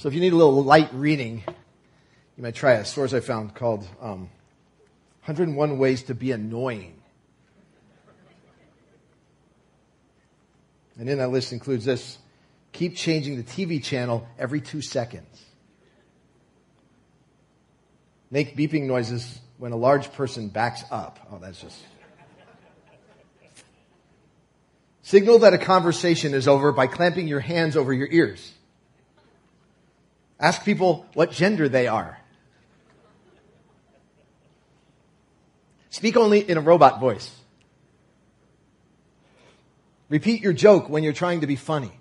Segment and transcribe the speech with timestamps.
[0.00, 1.44] So if you need a little light reading,
[2.34, 4.30] you might try a source I found called um,
[5.26, 6.94] 101 Ways to Be Annoying.
[10.98, 12.16] And in that list includes this
[12.72, 15.44] keep changing the TV channel every two seconds.
[18.30, 21.18] Make beeping noises when a large person backs up.
[21.30, 21.76] Oh, that's just.
[25.02, 28.54] Signal that a conversation is over by clamping your hands over your ears.
[30.40, 32.18] Ask people what gender they are.
[35.90, 37.30] Speak only in a robot voice.
[40.08, 41.92] Repeat your joke when you're trying to be funny.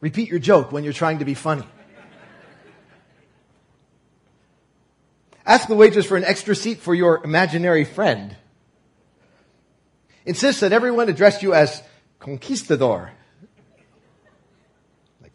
[0.00, 1.64] Repeat your joke when you're trying to be funny.
[5.46, 8.36] Ask the waitress for an extra seat for your imaginary friend.
[10.26, 11.82] Insist that everyone address you as
[12.18, 13.12] conquistador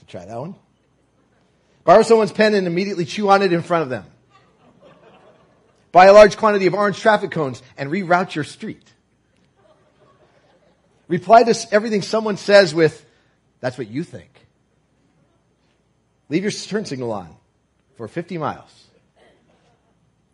[0.07, 0.55] try that one.
[1.83, 4.05] Borrow someone's pen and immediately chew on it in front of them.
[5.91, 8.91] Buy a large quantity of orange traffic cones and reroute your street.
[11.07, 13.05] Reply to everything someone says with,
[13.61, 14.29] that's what you think.
[16.27, 17.35] Leave your turn signal on
[17.95, 18.87] for 50 miles.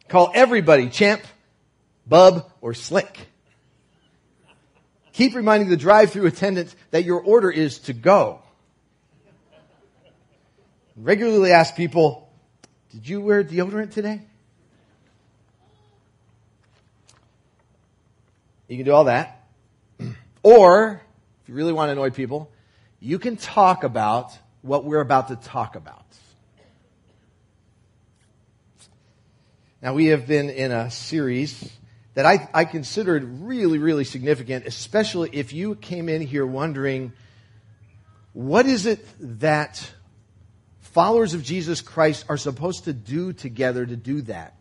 [0.07, 1.21] Call everybody champ,
[2.07, 3.27] bub, or slick.
[5.13, 8.41] Keep reminding the drive-through attendant that your order is to go
[11.01, 12.29] regularly ask people,
[12.91, 14.21] Did you wear deodorant today?
[18.67, 19.43] You can do all that.
[20.43, 21.03] Or,
[21.43, 22.49] if you really want to annoy people,
[22.99, 26.03] you can talk about what we're about to talk about.
[29.83, 31.71] Now, we have been in a series
[32.15, 37.13] that I, I considered really, really significant, especially if you came in here wondering,
[38.33, 39.05] what is it
[39.39, 39.91] that
[40.91, 44.55] followers of Jesus Christ are supposed to do together to do that.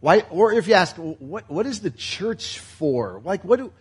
[0.00, 3.20] Why, or if you ask, what, what is the church for?
[3.24, 3.72] Like, what do,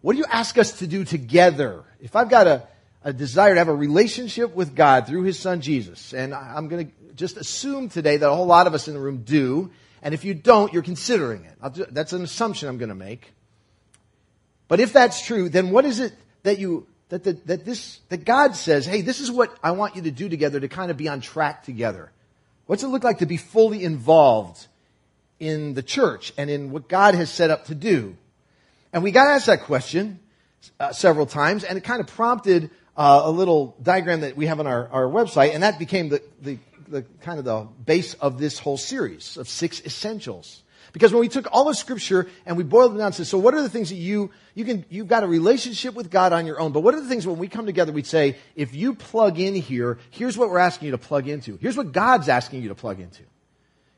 [0.00, 1.82] what do you ask us to do together?
[2.00, 2.68] If I've got a,
[3.02, 6.86] a desire to have a relationship with God through His Son Jesus, and I'm going
[6.86, 9.70] to just assume today that a whole lot of us in the room do,
[10.02, 11.88] and if you don't, you're considering it.
[11.92, 13.32] that's an assumption I'm going to make.
[14.68, 16.12] But if that's true, then what is it
[16.44, 19.96] that you that, the, that, this, that God says, hey, this is what I want
[19.96, 22.10] you to do together to kind of be on track together.
[22.66, 24.66] What's it look like to be fully involved
[25.40, 28.16] in the church and in what God has set up to do?
[28.92, 30.20] And we got asked that question
[30.78, 34.60] uh, several times, and it kind of prompted uh, a little diagram that we have
[34.60, 36.58] on our, our website, and that became the, the,
[36.88, 40.62] the kind of the base of this whole series of six essentials.
[40.92, 43.38] Because when we took all of scripture and we boiled it down and said, so
[43.38, 46.46] what are the things that you, you can, you've got a relationship with God on
[46.46, 48.94] your own, but what are the things when we come together, we'd say, if you
[48.94, 51.56] plug in here, here's what we're asking you to plug into.
[51.58, 53.22] Here's what God's asking you to plug into.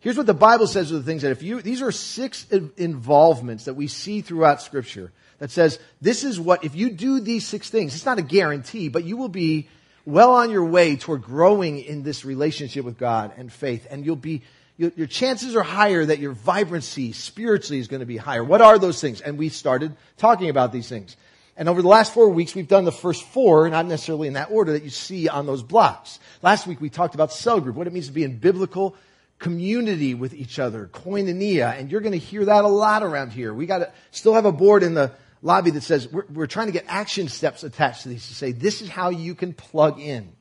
[0.00, 2.46] Here's what the Bible says are the things that if you, these are six
[2.76, 7.46] involvements that we see throughout scripture that says, this is what, if you do these
[7.46, 9.68] six things, it's not a guarantee, but you will be
[10.06, 14.16] well on your way toward growing in this relationship with God and faith, and you'll
[14.16, 14.42] be
[14.88, 18.42] your chances are higher that your vibrancy spiritually is going to be higher.
[18.42, 19.20] What are those things?
[19.20, 21.16] And we started talking about these things.
[21.54, 24.50] And over the last four weeks, we've done the first four, not necessarily in that
[24.50, 26.18] order that you see on those blocks.
[26.40, 28.96] Last week, we talked about cell group, what it means to be in biblical
[29.38, 33.52] community with each other, koinonia, and you're going to hear that a lot around here.
[33.52, 35.12] We got to still have a board in the
[35.42, 38.52] lobby that says we're, we're trying to get action steps attached to these to say
[38.52, 40.32] this is how you can plug in.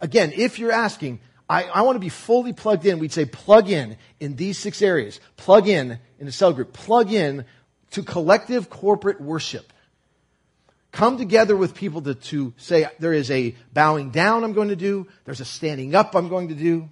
[0.00, 2.98] Again, if you're asking, I, I want to be fully plugged in.
[2.98, 5.20] We'd say plug in in these six areas.
[5.36, 6.72] Plug in in a cell group.
[6.72, 7.44] Plug in
[7.92, 9.72] to collective corporate worship.
[10.92, 14.76] Come together with people to, to say there is a bowing down I'm going to
[14.76, 15.08] do.
[15.24, 16.88] There's a standing up I'm going to do.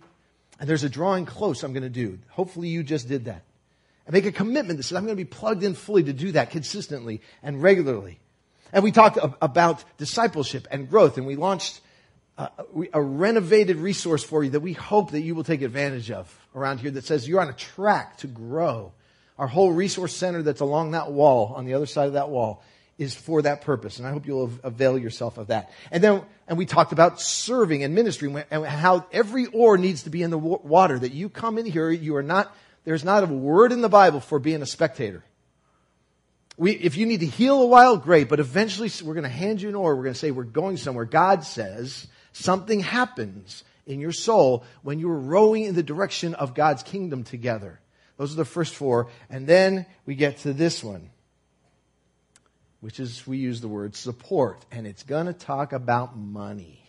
[0.58, 2.18] And there's a drawing close I'm going to do.
[2.30, 3.42] Hopefully you just did that.
[4.06, 6.32] And make a commitment that says I'm going to be plugged in fully to do
[6.32, 8.18] that consistently and regularly.
[8.72, 11.80] And we talked about discipleship and growth and we launched
[12.40, 12.48] Uh,
[12.94, 16.80] a renovated resource for you that we hope that you will take advantage of around
[16.80, 18.92] here that says you're on a track to grow.
[19.36, 22.64] Our whole resource center that's along that wall, on the other side of that wall,
[22.96, 23.98] is for that purpose.
[23.98, 25.70] And I hope you'll avail yourself of that.
[25.90, 30.10] And then, and we talked about serving and ministry and how every oar needs to
[30.10, 33.26] be in the water, that you come in here, you are not, there's not a
[33.26, 35.22] word in the Bible for being a spectator.
[36.56, 39.60] We, if you need to heal a while, great, but eventually we're going to hand
[39.60, 39.94] you an oar.
[39.94, 41.04] We're going to say we're going somewhere.
[41.04, 46.82] God says, Something happens in your soul when you're rowing in the direction of God's
[46.82, 47.80] kingdom together.
[48.16, 49.08] Those are the first four.
[49.28, 51.10] And then we get to this one,
[52.80, 54.64] which is we use the word support.
[54.70, 56.80] And it's going to talk about money.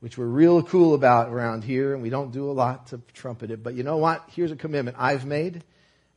[0.00, 3.50] which we're real cool about around here, and we don't do a lot to trumpet
[3.50, 3.62] it.
[3.62, 4.22] But you know what?
[4.28, 5.64] Here's a commitment I've made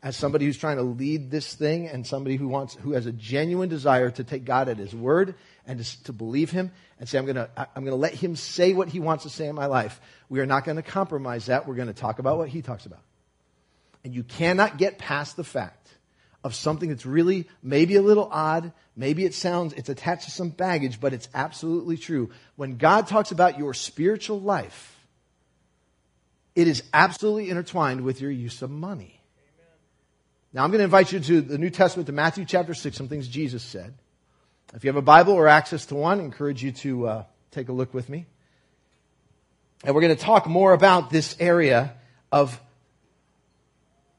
[0.04, 3.12] as somebody who's trying to lead this thing and somebody who wants, who has a
[3.12, 5.36] genuine desire to take God at His word
[5.70, 8.36] and to, to believe Him and say, I'm going to, I'm going to let Him
[8.36, 10.02] say what He wants to say in my life.
[10.28, 11.68] We are not going to compromise that.
[11.68, 13.02] We're going to talk about what He talks about.
[14.04, 15.88] And you cannot get past the fact
[16.44, 20.50] of something that's really maybe a little odd, maybe it sounds, it's attached to some
[20.50, 22.32] baggage, but it's absolutely true.
[22.56, 24.98] When God talks about your spiritual life,
[26.56, 29.22] it is absolutely intertwined with your use of money.
[30.52, 33.08] Now, I'm going to invite you to the New Testament, to Matthew chapter 6, some
[33.08, 33.94] things Jesus said.
[34.74, 37.70] If you have a Bible or access to one, I encourage you to uh, take
[37.70, 38.28] a look with me.
[39.84, 41.94] And we're going to talk more about this area
[42.32, 42.60] of,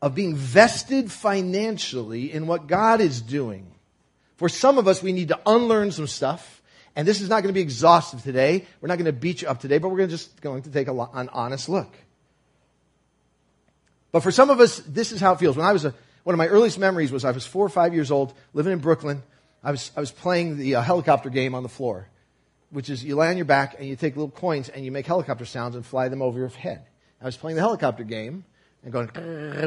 [0.02, 3.66] of being vested financially in what God is doing.
[4.36, 6.62] For some of us, we need to unlearn some stuff.
[6.96, 8.66] And this is not going to be exhaustive today.
[8.80, 11.08] We're not going to beat you up today, but we're just going to take a,
[11.14, 11.94] an honest look.
[14.10, 15.56] But for some of us, this is how it feels.
[15.56, 17.94] When I was a one of my earliest memories was I was four or five
[17.94, 19.22] years old, living in Brooklyn.
[19.62, 22.08] I was, I was playing the uh, helicopter game on the floor,
[22.70, 25.06] which is you lay on your back and you take little coins and you make
[25.06, 26.86] helicopter sounds and fly them over your head.
[27.20, 28.44] I was playing the helicopter game
[28.82, 29.10] and going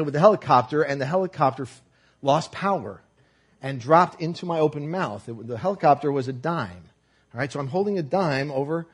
[0.04, 1.82] with the helicopter, and the helicopter f-
[2.20, 3.00] lost power
[3.62, 5.28] and dropped into my open mouth.
[5.28, 6.88] It, the helicopter was a dime.
[7.32, 8.88] All right, so I'm holding a dime over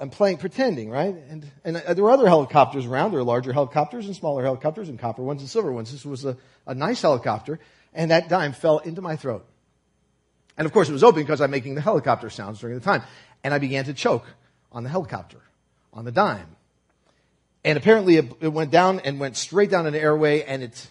[0.00, 1.14] I'm playing, pretending, right?
[1.28, 3.10] And, and there were other helicopters around.
[3.10, 5.92] There were larger helicopters and smaller helicopters and copper ones and silver ones.
[5.92, 6.36] This was a,
[6.66, 7.60] a nice helicopter,
[7.92, 9.46] and that dime fell into my throat.
[10.58, 13.02] And of course, it was open because I'm making the helicopter sounds during the time.
[13.44, 14.26] And I began to choke
[14.72, 15.38] on the helicopter,
[15.94, 16.56] on the dime.
[17.64, 20.86] And apparently it, it went down and went straight down an airway and it,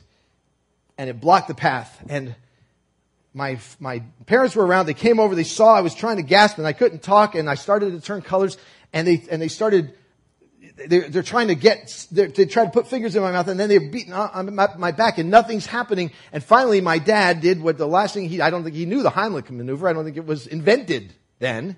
[0.97, 2.01] and it blocked the path.
[2.07, 2.33] And
[3.33, 4.85] my, my parents were around.
[4.85, 5.35] They came over.
[5.35, 8.01] They saw I was trying to gasp and I couldn't talk and I started to
[8.01, 8.57] turn colors
[8.93, 9.93] and they, and they started,
[10.85, 13.69] they're, they're trying to get, they tried to put fingers in my mouth and then
[13.69, 16.11] they're beating on my, my, back and nothing's happening.
[16.31, 19.01] And finally my dad did what the last thing he, I don't think he knew
[19.01, 19.87] the Heimlich maneuver.
[19.87, 21.77] I don't think it was invented then.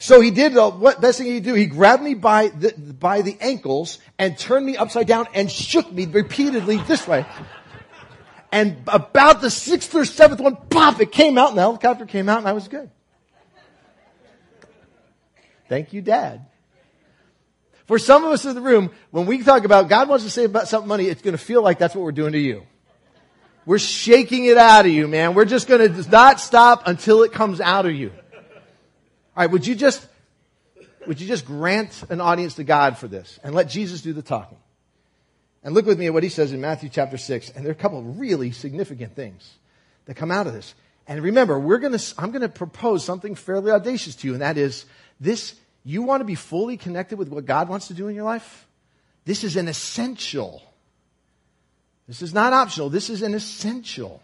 [0.00, 1.54] So he did the what best thing he could do.
[1.54, 5.90] He grabbed me by the, by the ankles and turned me upside down and shook
[5.90, 7.26] me repeatedly this way.
[8.50, 12.28] And about the sixth or seventh one, pop, it came out and the helicopter came
[12.28, 12.90] out and I was good.
[15.68, 16.46] Thank you, Dad.
[17.88, 20.50] For some of us in the room, when we talk about God wants to save
[20.50, 22.66] about something money, it's going to feel like that's what we're doing to you.
[23.64, 25.32] We're shaking it out of you, man.
[25.32, 28.10] We're just going to not stop until it comes out of you.
[28.10, 30.06] All right, would you just,
[31.06, 34.22] would you just grant an audience to God for this and let Jesus do the
[34.22, 34.58] talking?
[35.64, 37.50] And look with me at what he says in Matthew chapter 6.
[37.50, 39.50] And there are a couple of really significant things
[40.04, 40.74] that come out of this.
[41.06, 44.58] And remember, we're gonna, I'm going to propose something fairly audacious to you, and that
[44.58, 44.84] is
[45.20, 48.24] this you want to be fully connected with what God wants to do in your
[48.24, 48.66] life?
[49.24, 50.62] This is an essential.
[52.06, 52.90] This is not optional.
[52.90, 54.22] This is an essential.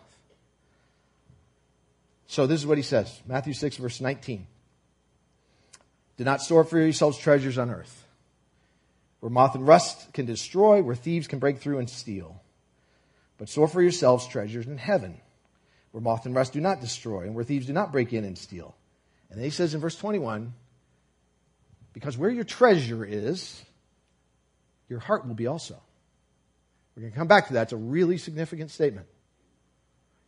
[2.26, 4.46] So this is what he says Matthew 6, verse 19.
[6.16, 8.04] Do not store for yourselves treasures on earth
[9.24, 12.42] where moth and rust can destroy, where thieves can break through and steal.
[13.38, 15.18] But store for yourselves treasures in heaven,
[15.92, 18.36] where moth and rust do not destroy, and where thieves do not break in and
[18.36, 18.74] steal.
[19.30, 20.52] And then he says in verse 21
[21.94, 23.64] because where your treasure is,
[24.90, 25.80] your heart will be also.
[26.94, 27.62] We're going to come back to that.
[27.62, 29.06] It's a really significant statement.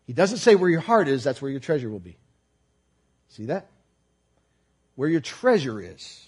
[0.07, 2.17] He doesn't say where your heart is, that's where your treasure will be.
[3.29, 3.69] See that?
[4.95, 6.23] Where your treasure is.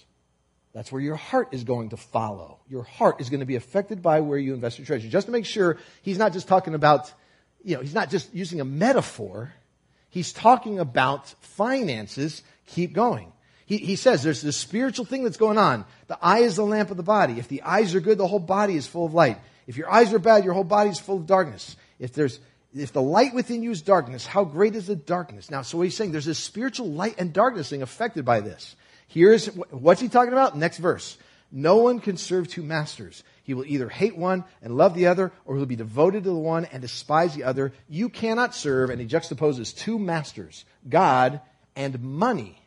[0.73, 2.59] That's where your heart is going to follow.
[2.69, 5.09] Your heart is going to be affected by where you invest your treasure.
[5.09, 7.11] Just to make sure he's not just talking about,
[7.63, 9.53] you know, he's not just using a metaphor.
[10.09, 12.43] He's talking about finances.
[12.67, 13.31] Keep going.
[13.69, 15.85] He, he says there's this spiritual thing that's going on.
[16.07, 17.37] The eye is the lamp of the body.
[17.37, 19.37] If the eyes are good, the whole body is full of light.
[19.67, 21.77] If your eyes are bad, your whole body is full of darkness.
[21.99, 22.39] If there's
[22.73, 25.51] if the light within you is darkness, how great is the darkness?
[25.51, 28.75] Now, so he's saying there's this spiritual light and darkness thing affected by this.
[29.07, 30.57] Here's what's he talking about?
[30.57, 31.19] Next verse.
[31.51, 33.23] No one can serve two masters.
[33.43, 36.35] He will either hate one and love the other, or he'll be devoted to the
[36.35, 37.71] one and despise the other.
[37.87, 41.41] You cannot serve, and he juxtaposes two masters, God
[41.75, 42.59] and money.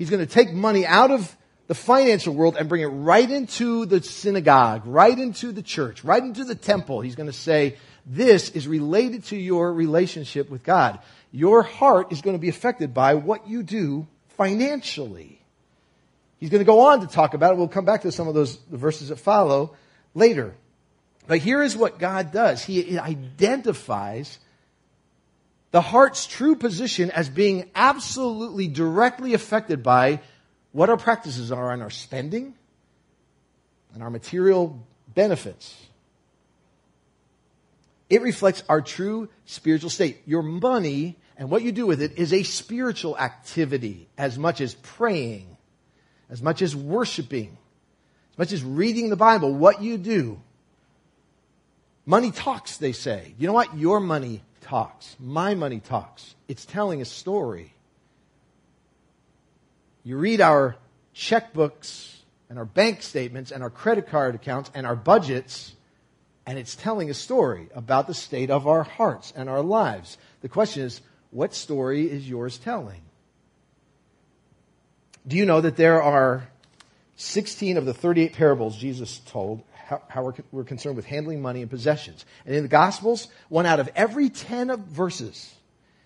[0.00, 3.84] He's going to take money out of the financial world and bring it right into
[3.84, 7.02] the synagogue, right into the church, right into the temple.
[7.02, 7.76] He's going to say,
[8.06, 11.00] this is related to your relationship with God.
[11.32, 14.06] Your heart is going to be affected by what you do
[14.38, 15.38] financially.
[16.38, 17.58] He's going to go on to talk about it.
[17.58, 19.76] We'll come back to some of those verses that follow
[20.14, 20.54] later.
[21.26, 24.38] But here is what God does He identifies
[25.70, 30.20] the heart's true position as being absolutely directly affected by
[30.72, 32.54] what our practices are on our spending
[33.94, 34.84] and our material
[35.14, 35.74] benefits.
[38.08, 40.22] It reflects our true spiritual state.
[40.26, 44.74] Your money and what you do with it is a spiritual activity as much as
[44.74, 45.56] praying,
[46.28, 47.56] as much as worshiping,
[48.32, 49.54] as much as reading the Bible.
[49.54, 50.40] What you do.
[52.04, 53.34] Money talks, they say.
[53.38, 53.76] You know what?
[53.76, 55.16] Your money talks.
[55.18, 56.36] My money talks.
[56.46, 57.74] It's telling a story.
[60.04, 60.76] You read our
[61.12, 62.14] checkbooks
[62.48, 65.74] and our bank statements and our credit card accounts and our budgets,
[66.46, 70.16] and it's telling a story about the state of our hearts and our lives.
[70.40, 71.00] The question is,
[71.32, 73.02] what story is yours telling?
[75.26, 76.48] Do you know that there are
[77.16, 81.62] 16 of the 38 parables Jesus told how, how we're, we're, concerned with handling money
[81.62, 82.24] and possessions.
[82.46, 85.52] And in the Gospels, one out of every 10 of verses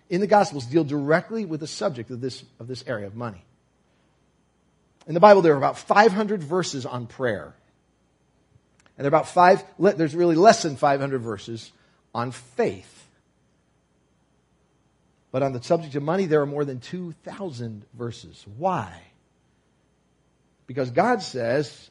[0.09, 3.45] in the Gospels deal directly with the subject of this, of this area of money.
[5.07, 7.55] In the Bible, there are about 500 verses on prayer.
[8.97, 11.71] And there are about five, there's really less than 500 verses
[12.15, 13.07] on faith.
[15.31, 18.47] But on the subject of money, there are more than 2,000 verses.
[18.57, 18.99] Why?
[20.67, 21.91] Because God says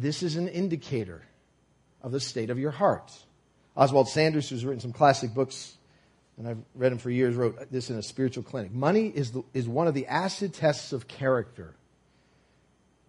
[0.00, 1.22] this is an indicator
[2.02, 3.12] of the state of your heart.
[3.76, 5.76] Oswald Sanders, who's written some classic books,
[6.38, 8.72] and I've read him for years, wrote this in a spiritual clinic.
[8.72, 11.74] Money is, the, is one of the acid tests of character.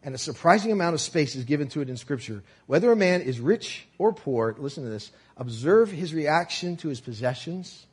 [0.04, 2.44] And a surprising amount of space is given to it in Scripture.
[2.68, 7.02] Whether a man is rich or poor, listen to this, observe his reaction to his
[7.02, 7.86] possessions,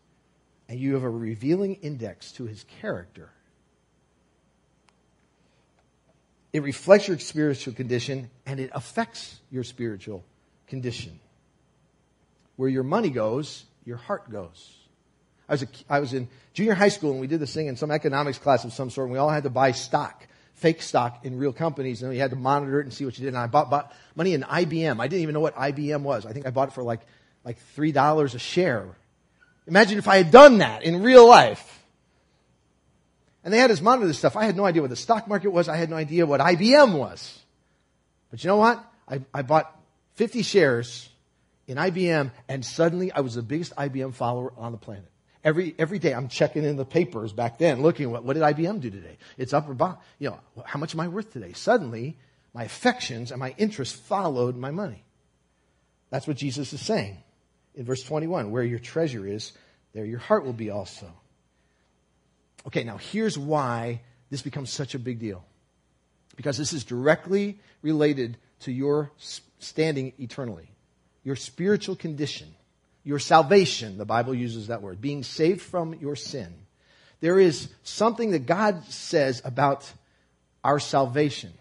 [0.68, 3.30] and you have a revealing index to his character.
[6.54, 10.24] It reflects your spiritual condition and it affects your spiritual
[10.68, 11.18] condition.
[12.54, 14.72] Where your money goes, your heart goes.
[15.48, 17.74] I was, a, I was in junior high school and we did this thing in
[17.76, 21.26] some economics class of some sort and we all had to buy stock, fake stock
[21.26, 23.34] in real companies and we had to monitor it and see what you did.
[23.34, 25.00] And I bought, bought money in IBM.
[25.00, 26.24] I didn't even know what IBM was.
[26.24, 27.00] I think I bought it for like,
[27.44, 28.86] like $3 a share.
[29.66, 31.83] Imagine if I had done that in real life.
[33.44, 34.36] And they had us monitor this stuff.
[34.36, 35.68] I had no idea what the stock market was.
[35.68, 37.38] I had no idea what IBM was.
[38.30, 38.82] But you know what?
[39.06, 39.70] I, I bought
[40.14, 41.08] 50 shares
[41.66, 45.10] in IBM, and suddenly I was the biggest IBM follower on the planet.
[45.44, 48.80] Every, every day I'm checking in the papers back then, looking what, what did IBM
[48.80, 49.18] do today?
[49.36, 49.98] It's up or down.
[50.18, 51.52] You know, how much am I worth today?
[51.52, 52.16] Suddenly,
[52.54, 55.04] my affections and my interests followed my money.
[56.08, 57.18] That's what Jesus is saying
[57.74, 58.50] in verse 21.
[58.50, 59.52] Where your treasure is,
[59.92, 61.12] there your heart will be also.
[62.66, 65.44] Okay, now here's why this becomes such a big deal.
[66.36, 69.12] Because this is directly related to your
[69.58, 70.68] standing eternally,
[71.22, 72.48] your spiritual condition,
[73.04, 73.98] your salvation.
[73.98, 76.52] The Bible uses that word, being saved from your sin.
[77.20, 79.90] There is something that God says about
[80.62, 81.52] our salvation.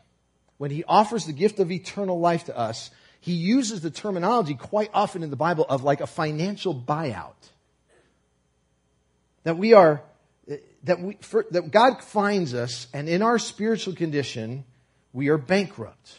[0.57, 4.89] When He offers the gift of eternal life to us, He uses the terminology quite
[4.93, 7.33] often in the Bible of like a financial buyout.
[9.43, 10.01] That we are
[10.84, 14.66] that, we, for, that God finds us, and in our spiritual condition,
[15.13, 16.16] we are bankrupt.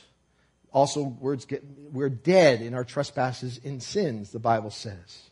[0.73, 5.31] Also, words get, we're dead in our trespasses and sins, the Bible says.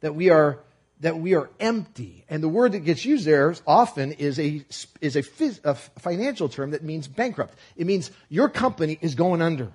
[0.00, 0.60] That we are,
[1.00, 2.24] that we are empty.
[2.30, 4.64] And the word that gets used there often is a,
[5.00, 7.54] is a, phys, a financial term that means bankrupt.
[7.76, 9.70] It means your company is going under.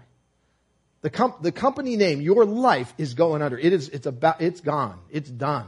[1.01, 3.59] The, com- the company name, your life is going under.
[3.59, 4.99] It is, it's about, it's gone.
[5.11, 5.67] It's done.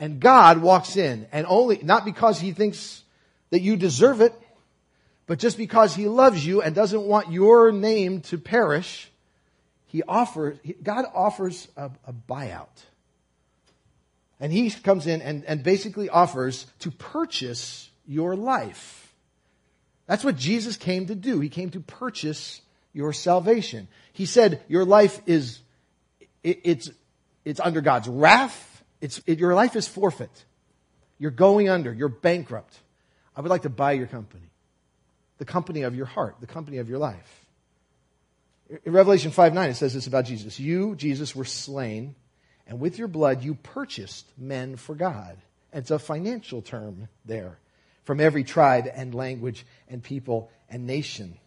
[0.00, 3.04] And God walks in and only, not because he thinks
[3.50, 4.32] that you deserve it,
[5.26, 9.10] but just because he loves you and doesn't want your name to perish,
[9.86, 12.66] he offers, God offers a, a buyout.
[14.40, 19.12] And he comes in and, and basically offers to purchase your life.
[20.06, 21.40] That's what Jesus came to do.
[21.40, 22.62] He came to purchase
[22.94, 23.86] your salvation.
[24.14, 25.60] He said your life is,
[26.42, 26.90] it, it's,
[27.44, 28.69] it's under God's wrath
[29.00, 30.30] it's, it, your life is forfeit.
[31.18, 31.92] You're going under.
[31.92, 32.78] You're bankrupt.
[33.36, 34.50] I would like to buy your company.
[35.38, 37.46] The company of your heart, the company of your life.
[38.84, 40.60] In Revelation 5 9, it says this about Jesus.
[40.60, 42.14] You, Jesus, were slain,
[42.66, 45.36] and with your blood you purchased men for God.
[45.72, 47.58] And it's a financial term there
[48.04, 51.38] from every tribe and language and people and nation.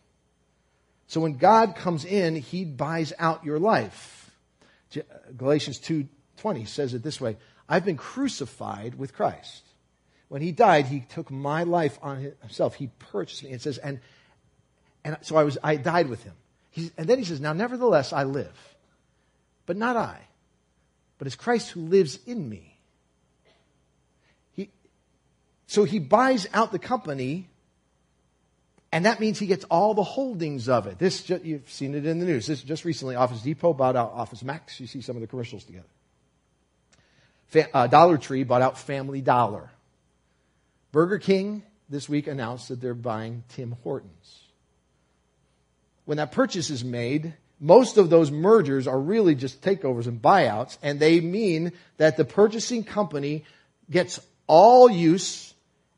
[1.08, 4.32] So when God comes in, he buys out your life.
[5.36, 6.08] Galatians 2
[6.44, 7.38] 20 says it this way
[7.70, 9.64] I've been crucified with Christ.
[10.28, 12.76] When he died, he took my life on himself.
[12.76, 13.52] He purchased me.
[13.52, 14.02] It says, and,
[15.06, 16.34] and so I was, I died with him.
[16.70, 18.76] He, and then he says, now nevertheless I live,
[19.66, 20.20] but not I,
[21.18, 22.78] but it's Christ who lives in me.
[24.52, 24.70] He,
[25.68, 27.48] So he buys out the company,
[28.92, 31.00] and that means he gets all the holdings of it.
[31.00, 32.48] This you've seen it in the news.
[32.48, 34.82] This just recently, Office Depot bought out Office Max.
[34.82, 35.88] You see some of the commercials together.
[37.56, 39.70] Uh, Dollar Tree bought out Family Dollar.
[40.92, 44.40] Burger King this week announced that they're buying Tim Hortons.
[46.06, 50.78] When that purchase is made, most of those mergers are really just takeovers and buyouts,
[50.84, 53.46] and they mean that the purchasing company
[53.90, 55.54] gets all use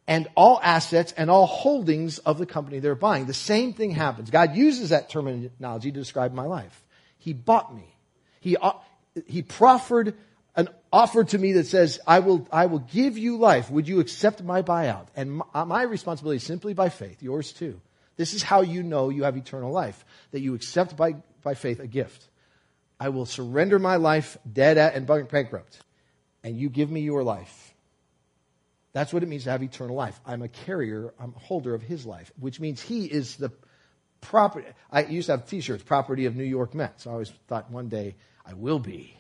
[0.08, 3.26] and all assets and all holdings of the company they're buying.
[3.26, 4.30] The same thing happens.
[4.30, 6.84] God uses that terminology to describe my life.
[7.18, 7.96] He bought me.
[8.40, 8.74] He, uh,
[9.26, 10.14] he proffered
[10.96, 13.70] an offer to me that says, I will, I will give you life.
[13.70, 15.08] Would you accept my buyout?
[15.16, 17.80] And my, uh, my responsibility is simply by faith, yours too.
[18.18, 21.80] This is how you know you have eternal life, that you accept by, by faith
[21.80, 22.28] a gift.
[23.00, 25.80] I will surrender my life dead at and bankrupt,
[26.44, 27.74] and you give me your life.
[28.94, 30.18] That's what it means to have eternal life.
[30.26, 33.52] I'm a carrier, I'm a holder of his life, which means he is the
[34.22, 34.68] property.
[34.90, 37.06] I used to have t shirts, property of New York Mets.
[37.06, 39.15] I always thought one day I will be.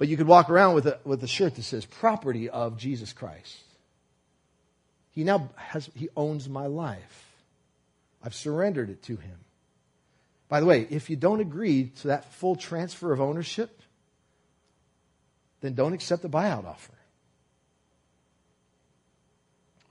[0.00, 3.12] But you could walk around with a, with a shirt that says property of Jesus
[3.12, 3.54] Christ.
[5.10, 7.26] He now has, he owns my life.
[8.24, 9.36] I've surrendered it to him.
[10.48, 13.82] By the way, if you don't agree to that full transfer of ownership,
[15.60, 16.94] then don't accept the buyout offer.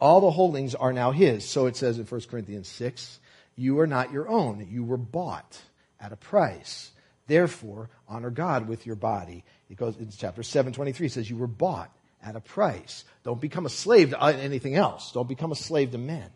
[0.02, 1.48] All the holdings are now his.
[1.48, 3.20] So it says in 1 Corinthians 6,
[3.56, 4.68] you are not your own.
[4.72, 5.62] You were bought
[6.00, 6.90] at a price.
[7.30, 9.44] Therefore, honor God with your body.
[9.70, 13.06] It goes in chapter 7, 23, says, You were bought at a price.
[13.24, 15.12] Don't become a slave to uh, anything else.
[15.12, 16.28] Don't become a slave to men.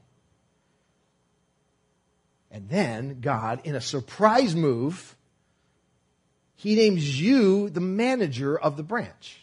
[2.52, 5.16] And then God, in a surprise move,
[6.56, 9.42] he names you the manager of the branch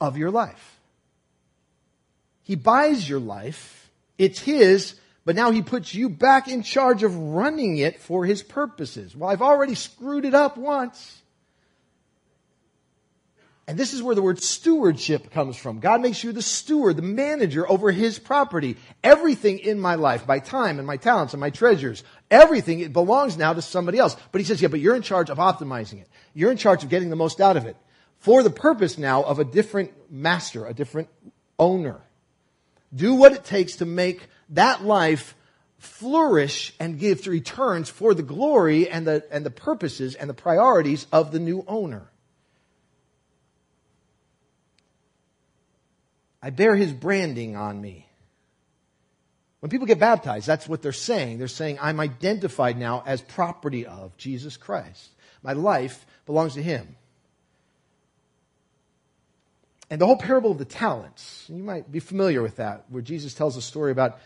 [0.00, 0.78] of your life.
[2.44, 3.90] He buys your life.
[4.16, 4.94] It's his,
[5.24, 9.16] but now he puts you back in charge of running it for his purposes.
[9.16, 11.22] Well, I've already screwed it up once.
[13.66, 15.80] And this is where the word stewardship comes from.
[15.80, 18.76] God makes you the steward, the manager over his property.
[19.02, 23.38] Everything in my life, my time and my talents and my treasures, everything, it belongs
[23.38, 24.18] now to somebody else.
[24.32, 26.08] But he says, yeah, but you're in charge of optimizing it.
[26.34, 27.76] You're in charge of getting the most out of it
[28.18, 31.08] for the purpose now of a different master, a different
[31.58, 32.02] owner.
[32.94, 35.34] Do what it takes to make that life
[35.78, 41.06] flourish and give returns for the glory and the, and the purposes and the priorities
[41.12, 42.10] of the new owner.
[46.42, 48.06] I bear his branding on me.
[49.60, 51.38] When people get baptized, that's what they're saying.
[51.38, 55.08] They're saying, I'm identified now as property of Jesus Christ.
[55.42, 56.96] My life belongs to him.
[59.88, 63.32] And the whole parable of the talents, you might be familiar with that, where Jesus
[63.32, 64.18] tells a story about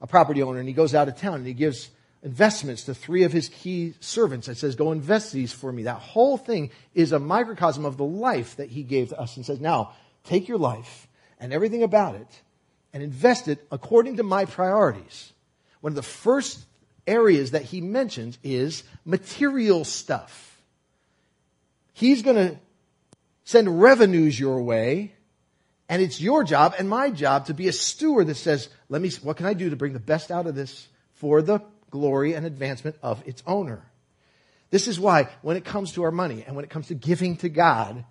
[0.00, 1.90] a property owner and he goes out of town and he gives
[2.22, 5.84] investments to three of his key servants and says, Go invest these for me.
[5.84, 9.46] That whole thing is a microcosm of the life that he gave to us and
[9.46, 9.92] says, Now,
[10.24, 12.42] take your life and everything about it
[12.92, 15.32] and invest it according to my priorities.
[15.80, 16.64] One of the first
[17.06, 20.60] areas that he mentions is material stuff.
[21.92, 22.58] He's going to
[23.44, 25.14] send revenues your way,
[25.90, 29.10] and it's your job and my job to be a steward that says, let me,
[29.22, 31.58] what can I do to bring the best out of this for the
[31.90, 33.84] glory and advancement of its owner?
[34.70, 37.38] This is why when it comes to our money and when it comes to giving
[37.38, 38.04] to God,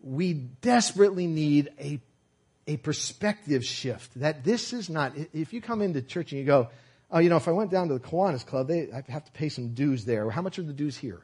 [0.00, 2.00] we desperately need a,
[2.66, 6.68] a perspective shift that this is not, if you come into church and you go,
[7.12, 9.32] oh, you know, if I went down to the Kiwanis Club, they, I have to
[9.32, 10.28] pay some dues there.
[10.30, 11.22] How much are the dues here?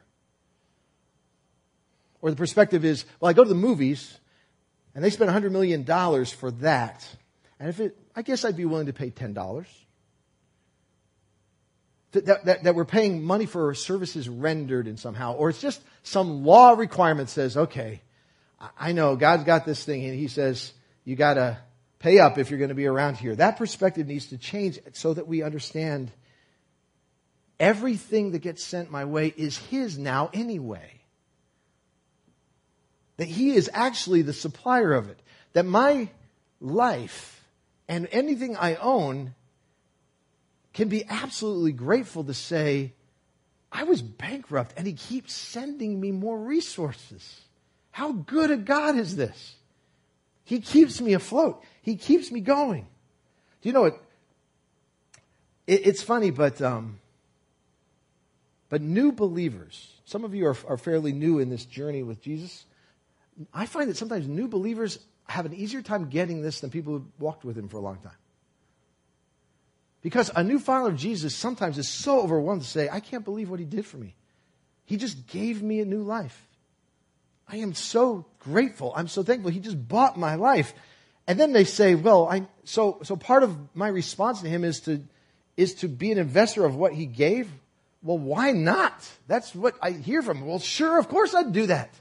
[2.21, 4.17] Or the perspective is, well, I go to the movies
[4.95, 5.85] and they spend $100 million
[6.25, 7.07] for that.
[7.59, 9.65] And if it, I guess I'd be willing to pay $10.
[12.11, 16.43] That, that, that, we're paying money for services rendered in somehow, or it's just some
[16.43, 18.01] law requirement says, okay,
[18.77, 20.73] I know God's got this thing and he says,
[21.05, 21.57] you gotta
[21.99, 23.35] pay up if you're to be around here.
[23.35, 26.11] That perspective needs to change so that we understand
[27.59, 31.02] everything that gets sent my way is his now anyway.
[33.17, 35.19] That He is actually the supplier of it.
[35.53, 36.09] That my
[36.59, 37.43] life
[37.87, 39.35] and anything I own
[40.73, 42.93] can be absolutely grateful to say,
[43.71, 47.41] I was bankrupt and He keeps sending me more resources.
[47.91, 49.55] How good a God is this?
[50.43, 51.63] He keeps me afloat.
[51.81, 52.87] He keeps me going.
[53.61, 54.03] Do you know what?
[55.67, 56.99] It, it's funny, but um,
[58.69, 59.91] but new believers.
[60.05, 62.65] Some of you are, are fairly new in this journey with Jesus.
[63.53, 67.19] I find that sometimes new believers, have an easier time getting this than people who've
[67.19, 68.11] walked with him for a long time.
[70.01, 73.49] Because a new follower of Jesus sometimes is so overwhelmed to say, I can't believe
[73.49, 74.15] what he did for me.
[74.85, 76.47] He just gave me a new life.
[77.47, 78.93] I am so grateful.
[78.95, 79.51] I'm so thankful.
[79.51, 80.73] He just bought my life.
[81.25, 84.81] And then they say, well, I, so, so part of my response to him is
[84.81, 85.01] to,
[85.55, 87.49] is to be an investor of what he gave.
[88.01, 89.09] Well, why not?
[89.27, 90.47] That's what I hear from him.
[90.47, 91.93] Well, sure, of course I'd do that.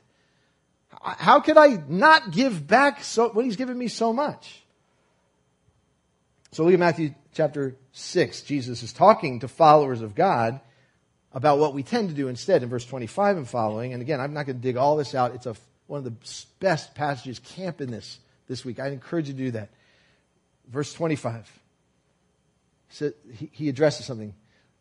[1.00, 4.62] How could I not give back so, when he's given me so much?
[6.52, 8.42] So look at Matthew chapter 6.
[8.42, 10.60] Jesus is talking to followers of God
[11.32, 13.94] about what we tend to do instead in verse 25 and following.
[13.94, 15.34] And again, I'm not going to dig all this out.
[15.34, 16.14] It's a, one of the
[16.60, 17.38] best passages.
[17.38, 18.78] Camp in this this week.
[18.78, 19.70] I encourage you to do that.
[20.68, 21.50] Verse 25.
[22.90, 24.34] So he, he addresses something.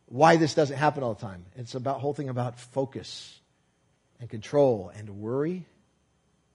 [0.07, 1.45] Why this doesn't happen all the time.
[1.55, 3.39] It's about whole thing about focus
[4.19, 5.65] and control and worry.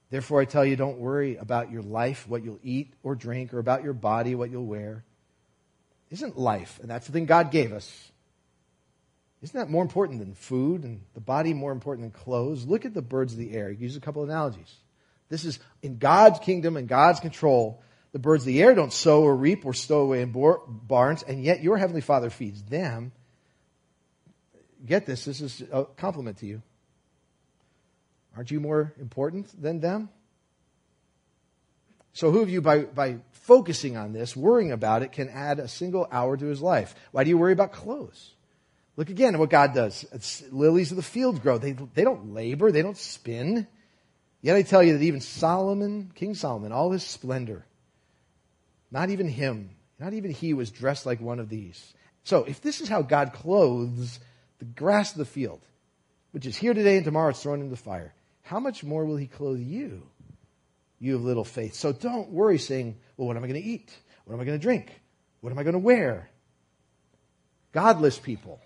[0.09, 3.59] Therefore, I tell you, don't worry about your life, what you'll eat or drink, or
[3.59, 5.03] about your body, what you'll wear
[6.09, 8.11] isn't life, and that's the thing God gave us.
[9.41, 12.65] Isn't that more important than food and the body more important than clothes?
[12.65, 13.69] Look at the birds of the air.
[13.69, 14.73] Use a couple of analogies.
[15.29, 17.83] This is in God's kingdom and God's control.
[18.13, 21.43] The birds of the air don't sow or reap or stow away in barns, and
[21.43, 23.11] yet your heavenly Father feeds them.
[24.85, 26.61] Get this, this is a compliment to you.
[28.37, 30.09] Aren't you more important than them?
[32.13, 35.67] So, who of you, by, by focusing on this, worrying about it, can add a
[35.67, 36.93] single hour to his life?
[37.11, 38.35] Why do you worry about clothes?
[38.95, 40.05] Look again at what God does.
[40.11, 41.57] It's lilies of the field grow.
[41.57, 43.67] They, they don't labor, they don't spin.
[44.41, 47.65] Yet I tell you that even Solomon, King Solomon, all his splendor,
[48.91, 51.93] not even him, not even he was dressed like one of these.
[52.23, 54.19] So, if this is how God clothes
[54.59, 55.61] the grass of the field,
[56.31, 58.13] which is here today and tomorrow it's thrown into the fire,
[58.47, 60.07] how much more will he clothe you?
[60.99, 61.75] you of little faith.
[61.75, 63.95] So don't worry saying, well, what am I going to eat?
[64.25, 64.99] What am I going to drink?
[65.41, 66.29] What am I going to wear?
[67.71, 68.59] Godless people,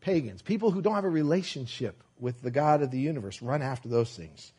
[0.00, 3.88] pagans, people who don't have a relationship with the God of the universe run after
[3.88, 4.52] those things.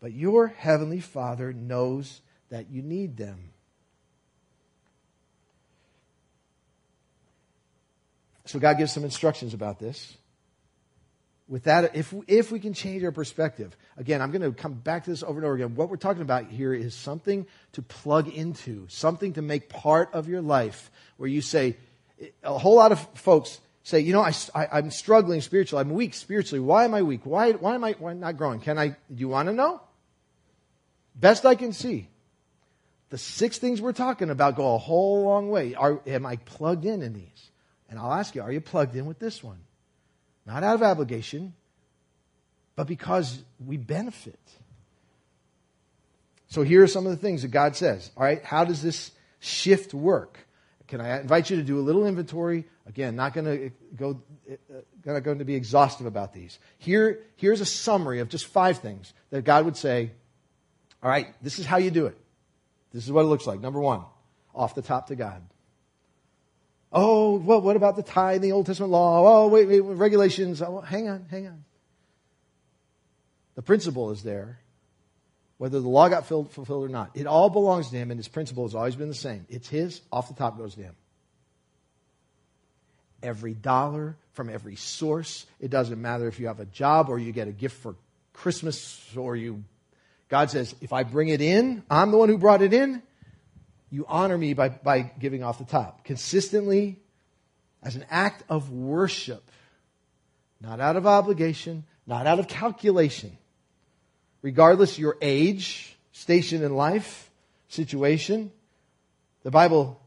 [0.00, 3.50] But your heavenly Father knows that you need them.
[8.46, 10.16] So God gives some instructions about this
[11.50, 15.04] with that, if, if we can change our perspective, again, I'm going to come back
[15.04, 15.74] to this over and over again.
[15.74, 20.28] What we're talking about here is something to plug into, something to make part of
[20.28, 21.76] your life where you say,
[22.44, 25.80] a whole lot of folks say, you know, I, I, am struggling spiritually.
[25.80, 26.60] I'm weak spiritually.
[26.60, 27.22] Why am I weak?
[27.24, 28.60] Why, why am I why not growing?
[28.60, 29.80] Can I, do you want to know?
[31.16, 32.08] Best I can see.
[33.08, 35.74] The six things we're talking about go a whole long way.
[35.74, 37.50] Are, am I plugged in in these?
[37.88, 39.58] And I'll ask you, are you plugged in with this one?
[40.46, 41.54] Not out of obligation,
[42.76, 44.40] but because we benefit.
[46.48, 48.10] So here are some of the things that God says.
[48.16, 50.38] All right, how does this shift work?
[50.88, 52.64] Can I invite you to do a little inventory?
[52.86, 54.20] Again, not going to go,
[55.04, 56.58] not going to be exhaustive about these.
[56.78, 60.10] Here, here's a summary of just five things that God would say.
[61.00, 62.18] All right, this is how you do it.
[62.92, 63.60] This is what it looks like.
[63.60, 64.02] Number one,
[64.52, 65.42] off the top to God.
[66.92, 69.44] Oh, well, what about the tithe, in the Old Testament law?
[69.44, 70.60] Oh, wait, wait, regulations.
[70.60, 71.64] Oh, hang on, hang on.
[73.54, 74.58] The principle is there,
[75.58, 77.10] whether the law got fulfilled or not.
[77.14, 79.46] It all belongs to him, and his principle has always been the same.
[79.48, 80.94] It's his, off the top goes to him.
[83.22, 85.46] Every dollar from every source.
[85.60, 87.94] It doesn't matter if you have a job or you get a gift for
[88.32, 89.62] Christmas or you.
[90.28, 93.02] God says, if I bring it in, I'm the one who brought it in
[93.90, 96.04] you honor me by, by giving off the top.
[96.04, 97.00] Consistently,
[97.82, 99.50] as an act of worship,
[100.60, 103.36] not out of obligation, not out of calculation.
[104.42, 107.30] Regardless your age, station in life,
[107.68, 108.52] situation,
[109.42, 110.00] the Bible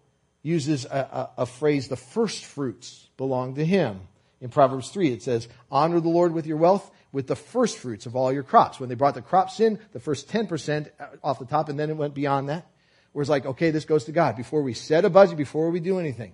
[0.44, 4.02] uses a, a, a phrase, the first fruits belong to Him.
[4.40, 8.06] In Proverbs 3, it says, Honor the Lord with your wealth, with the first fruits
[8.06, 8.80] of all your crops.
[8.80, 10.90] When they brought the crops in, the first 10%
[11.24, 12.68] off the top, and then it went beyond that
[13.14, 14.36] where it's like, okay, this goes to God.
[14.36, 16.34] Before we set a budget, before we do anything,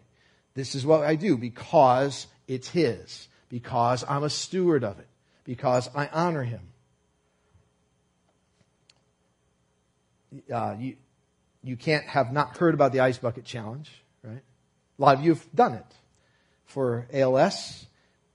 [0.56, 5.08] this is what I do because it's His, because I'm a steward of it,
[5.44, 6.62] because I honor Him.
[10.52, 10.96] Uh, you,
[11.64, 13.90] you can't have not heard about the Ice Bucket Challenge,
[14.24, 14.42] right?
[14.98, 15.86] A lot of you have done it
[16.66, 17.86] for ALS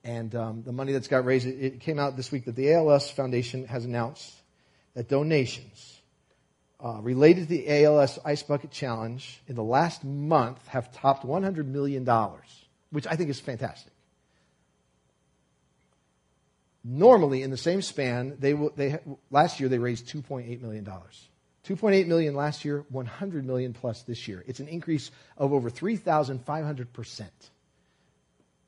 [0.02, 1.46] and um, the money that's got raised.
[1.46, 4.34] It, it came out this week that the ALS Foundation has announced
[4.94, 5.93] that donations
[6.84, 11.66] uh, related to the ALS Ice Bucket Challenge in the last month have topped $100
[11.66, 12.06] million,
[12.90, 13.92] which I think is fantastic.
[16.84, 18.98] Normally, in the same span, they, they
[19.30, 20.84] last year they raised $2.8 million.
[20.84, 24.44] 2.8 million last year, 100 million plus this year.
[24.46, 27.22] It's an increase of over 3,500%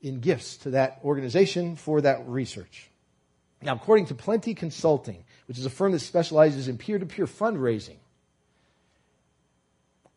[0.01, 2.89] in gifts to that organization for that research.
[3.61, 7.27] Now, according to Plenty Consulting, which is a firm that specializes in peer to peer
[7.27, 7.97] fundraising,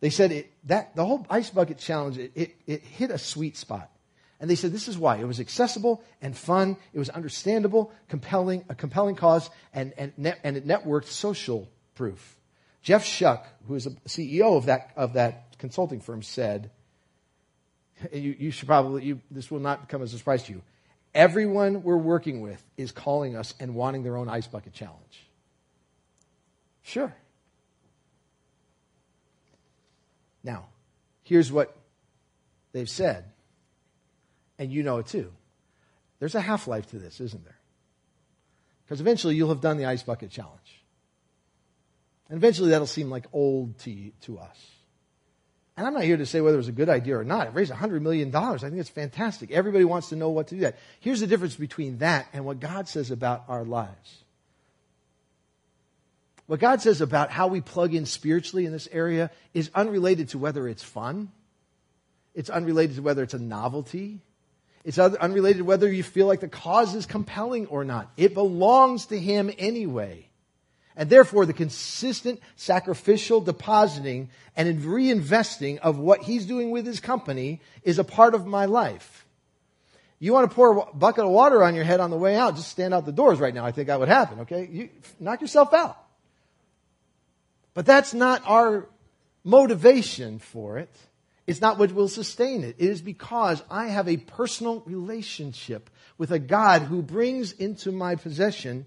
[0.01, 3.57] they said it, that the whole ice bucket challenge it, it, it hit a sweet
[3.57, 3.91] spot.
[4.41, 5.19] And they said this is why.
[5.19, 6.79] It was accessible and fun.
[6.95, 12.37] It was understandable, compelling, a compelling cause, and, and, net, and it networked social proof.
[12.83, 16.71] Jeff Shuck, who is a CEO of that, of that consulting firm, said,
[18.13, 20.63] you, you should probably, you, this will not come as a surprise to you.
[21.15, 25.27] Everyone we're working with is calling us and wanting their own ice bucket challenge.
[26.83, 27.15] Sure.
[30.42, 30.66] Now,
[31.22, 31.76] here's what
[32.72, 33.24] they've said,
[34.59, 35.33] and you know it too.
[36.18, 37.59] There's a half life to this, isn't there?
[38.85, 40.83] Because eventually you'll have done the ice bucket challenge.
[42.29, 44.59] And eventually that'll seem like old to, you, to us.
[45.76, 47.46] And I'm not here to say whether it was a good idea or not.
[47.46, 48.35] It raised $100 million.
[48.35, 49.50] I think it's fantastic.
[49.50, 50.76] Everybody wants to know what to do that.
[51.00, 54.24] Here's the difference between that and what God says about our lives.
[56.51, 60.39] What God says about how we plug in spiritually in this area is unrelated to
[60.39, 61.31] whether it's fun.
[62.35, 64.19] It's unrelated to whether it's a novelty.
[64.85, 68.11] It's unrelated to whether you feel like the cause is compelling or not.
[68.17, 70.29] It belongs to Him anyway.
[70.97, 77.61] And therefore, the consistent sacrificial depositing and reinvesting of what he's doing with his company
[77.85, 79.25] is a part of my life.
[80.19, 82.57] You want to pour a bucket of water on your head on the way out,
[82.57, 83.65] just stand out the doors right now.
[83.65, 84.69] I think that would happen, okay?
[84.69, 84.89] You
[85.21, 85.97] knock yourself out.
[87.81, 88.90] But that's not our
[89.43, 90.95] motivation for it.
[91.47, 92.77] It's not what will sustain it.
[92.79, 95.88] It is because I have a personal relationship
[96.19, 98.85] with a God who brings into my possession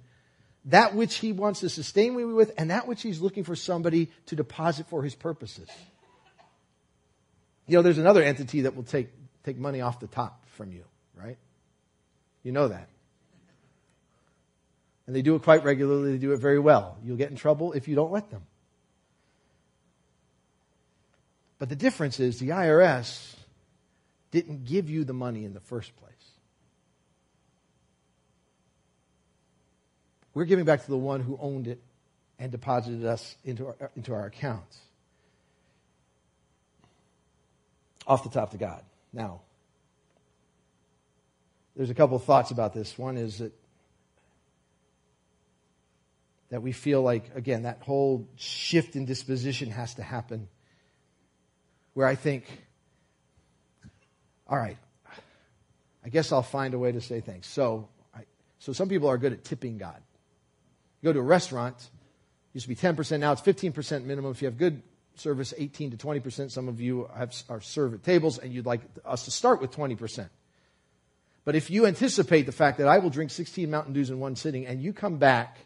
[0.66, 4.12] that which he wants to sustain me with, and that which he's looking for somebody
[4.28, 5.70] to deposit for his purposes.
[7.66, 9.10] You know, there's another entity that will take,
[9.44, 10.84] take money off the top from you,
[11.16, 11.40] right?
[12.44, 12.90] You know that.
[15.08, 17.00] And they do it quite regularly, they do it very well.
[17.04, 18.44] You'll get in trouble if you don't let them.
[21.64, 23.36] But the difference is the IRS
[24.32, 26.12] didn't give you the money in the first place.
[30.34, 31.80] We're giving back to the one who owned it
[32.38, 34.78] and deposited us into our, into our accounts.
[38.06, 38.84] Off the top to God.
[39.14, 39.40] Now,
[41.78, 42.98] there's a couple of thoughts about this.
[42.98, 43.54] One is that
[46.50, 50.50] that we feel like again that whole shift in disposition has to happen
[51.94, 52.46] where I think
[54.48, 54.78] all right
[56.06, 57.48] I guess I'll find a way to say thanks.
[57.48, 58.22] So I,
[58.60, 60.02] so some people are good at tipping God.
[61.02, 61.76] You go to a restaurant,
[62.54, 64.32] used to be 10%, now it's 15% minimum.
[64.32, 64.82] If you have good
[65.16, 66.52] service, 18 to 20%.
[66.52, 69.72] Some of you have, are served at tables and you'd like us to start with
[69.72, 70.30] 20%.
[71.46, 74.36] But if you anticipate the fact that I will drink 16 Mountain Dews in one
[74.36, 75.58] sitting and you come back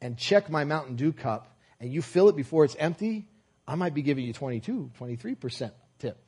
[0.00, 3.28] and check my Mountain Dew cup and you fill it before it's empty,
[3.68, 6.18] I might be giving you 22, 23% tip.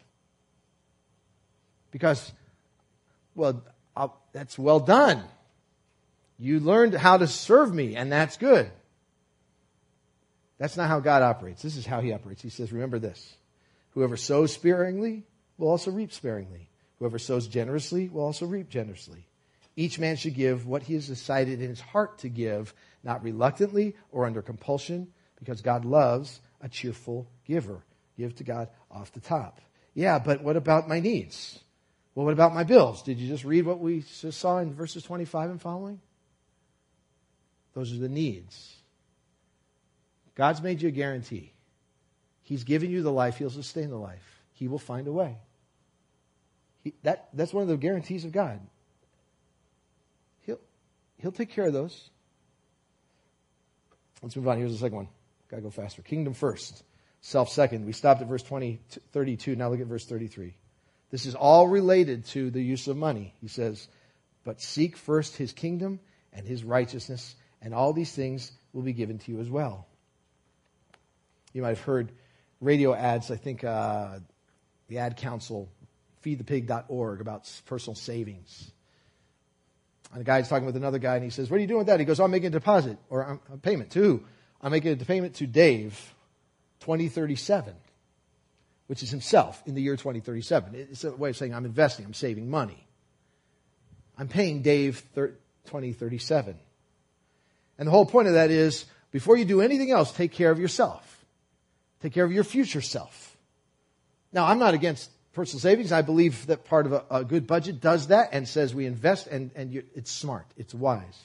[1.90, 2.30] Because,
[3.34, 3.64] well,
[3.96, 5.24] I'll, that's well done.
[6.38, 8.70] You learned how to serve me, and that's good.
[10.58, 11.62] That's not how God operates.
[11.62, 12.42] This is how He operates.
[12.42, 13.34] He says, Remember this
[13.92, 15.24] whoever sows sparingly
[15.56, 16.68] will also reap sparingly.
[16.98, 19.26] Whoever sows generously will also reap generously.
[19.76, 23.96] Each man should give what he has decided in his heart to give, not reluctantly
[24.12, 27.82] or under compulsion, because God loves a cheerful giver.
[28.16, 29.60] Give to God off the top.
[29.94, 31.58] Yeah, but what about my needs?
[32.14, 33.02] Well, what about my bills?
[33.02, 36.00] Did you just read what we just saw in verses 25 and following?
[37.74, 38.74] Those are the needs.
[40.34, 41.52] God's made you a guarantee.
[42.42, 44.42] He's given you the life, He'll sustain the life.
[44.54, 45.36] He will find a way.
[46.82, 48.60] He, that, that's one of the guarantees of God.
[50.46, 50.60] He'll,
[51.18, 52.10] he'll take care of those.
[54.22, 54.58] Let's move on.
[54.58, 55.08] Here's the second one.
[55.50, 56.02] Gotta go faster.
[56.02, 56.84] Kingdom first,
[57.20, 57.84] self second.
[57.84, 58.80] We stopped at verse 20,
[59.12, 59.56] 32.
[59.56, 60.54] Now look at verse 33.
[61.10, 63.34] This is all related to the use of money.
[63.40, 63.88] He says,
[64.44, 65.98] But seek first his kingdom
[66.32, 69.88] and his righteousness, and all these things will be given to you as well.
[71.52, 72.12] You might have heard
[72.60, 74.20] radio ads, I think uh,
[74.86, 75.68] the ad council,
[76.24, 78.70] feedthepig.org, about personal savings.
[80.12, 81.86] And the guy's talking with another guy, and he says, What are you doing with
[81.88, 81.98] that?
[81.98, 84.24] He goes, oh, I'm making a deposit or a payment to who?
[84.62, 86.14] I'm making a payment to Dave
[86.80, 87.74] 2037,
[88.86, 90.74] which is himself in the year 2037.
[90.74, 92.86] It's a way of saying I'm investing, I'm saving money.
[94.18, 96.58] I'm paying Dave 2037.
[97.78, 100.58] And the whole point of that is before you do anything else, take care of
[100.58, 101.24] yourself.
[102.02, 103.36] Take care of your future self.
[104.32, 105.92] Now, I'm not against personal savings.
[105.92, 109.26] I believe that part of a, a good budget does that and says we invest
[109.26, 111.18] and, and you, it's smart, it's wise.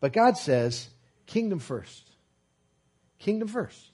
[0.00, 0.88] But God says,
[1.26, 2.10] kingdom first.
[3.18, 3.90] Kingdom first.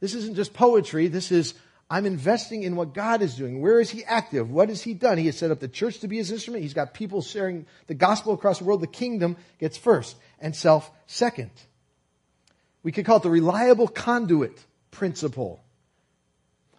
[0.00, 1.08] This isn't just poetry.
[1.08, 1.54] This is,
[1.88, 3.60] I'm investing in what God is doing.
[3.60, 4.50] Where is He active?
[4.50, 5.18] What has He done?
[5.18, 6.62] He has set up the church to be His instrument.
[6.62, 8.80] He's got people sharing the gospel across the world.
[8.80, 11.50] The kingdom gets first and self second.
[12.82, 15.64] We could call it the reliable conduit principle.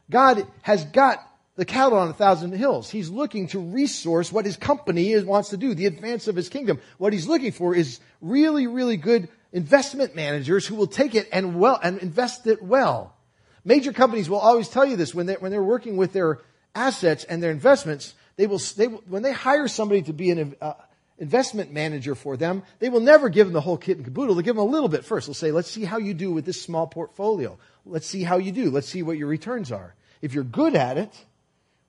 [0.10, 1.20] God has got
[1.56, 2.90] the cattle on a thousand hills.
[2.90, 6.50] He's looking to resource what his company is, wants to do, the advance of his
[6.50, 6.80] kingdom.
[6.98, 11.58] What he's looking for is really, really good investment managers who will take it and
[11.58, 13.16] well, and invest it well.
[13.64, 16.40] Major companies will always tell you this when they when they're working with their
[16.76, 18.14] assets and their investments.
[18.36, 20.74] They will, they, when they hire somebody to be an uh,
[21.18, 24.36] investment manager for them, they will never give them the whole kit and caboodle.
[24.36, 25.28] They'll give them a little bit first.
[25.28, 27.58] They'll say, let's see how you do with this small portfolio.
[27.86, 28.70] Let's see how you do.
[28.72, 29.96] Let's see what your returns are.
[30.22, 31.14] If you're good at it,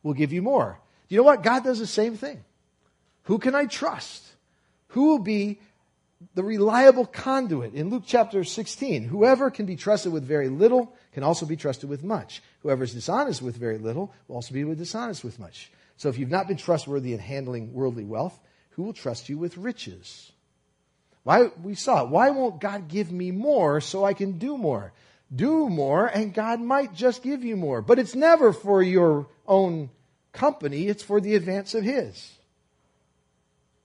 [0.06, 0.78] we'll give you more.
[1.08, 1.42] Do you know what?
[1.42, 2.44] God does the same thing.
[3.24, 4.24] Who can I trust?
[4.88, 5.58] Who will be
[6.36, 7.74] the reliable conduit?
[7.74, 11.90] In Luke chapter 16, whoever can be trusted with very little can also be trusted
[11.90, 12.40] with much.
[12.62, 15.72] Whoever is dishonest with very little will also be dishonest with much.
[15.96, 18.38] So if you've not been trustworthy in handling worldly wealth,
[18.70, 20.30] who will trust you with riches?
[21.24, 22.10] Why, we saw it.
[22.10, 24.92] Why won't God give me more so I can do more?
[25.34, 27.82] do more and God might just give you more.
[27.82, 29.90] But it's never for your own
[30.32, 32.32] company, it's for the advance of His.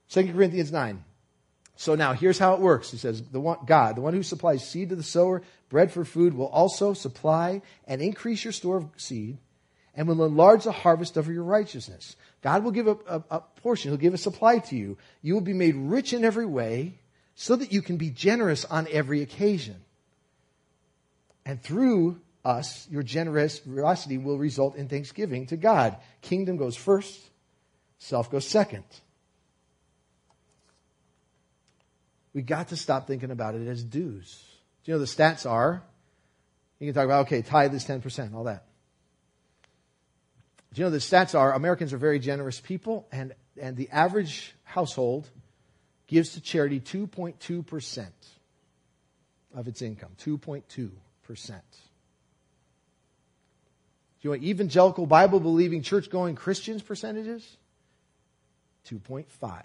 [0.10, 1.04] 2 Corinthians 9.
[1.76, 2.92] So now here's how it works.
[2.92, 6.06] He says, the one, God, the one who supplies seed to the sower, bread for
[6.06, 9.40] food, will also supply and increase your store of seed
[9.96, 12.16] and will enlarge the harvest of your righteousness.
[12.42, 13.90] God will give a, a, a portion.
[13.90, 14.98] He'll give a supply to you.
[15.22, 17.00] You will be made rich in every way
[17.36, 19.78] so that you can be generous on every occasion.
[21.46, 25.98] And through us, your generosity will result in thanksgiving to God.
[26.22, 27.20] Kingdom goes first,
[28.00, 28.84] self goes second.
[32.34, 34.44] We got to stop thinking about it as dues.
[34.84, 35.84] Do you know the stats are?
[36.80, 38.66] You can talk about, okay, tithe is 10%, all that.
[40.74, 44.56] Do you know the stats are Americans are very generous people, and, and the average
[44.64, 45.30] household
[46.08, 48.08] gives to charity 2.2%
[49.54, 50.12] of its income.
[50.18, 50.92] 2.2.
[54.22, 57.58] Do you want evangelical Bible believing church going Christians percentages?
[58.88, 59.64] 2.5.